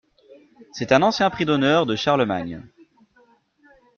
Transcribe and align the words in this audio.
C’est 0.73 0.93
un 0.93 1.03
ancien 1.03 1.29
prix 1.29 1.45
d’honneur 1.45 1.85
de 1.85 1.95
Charlemagne. 1.95 2.67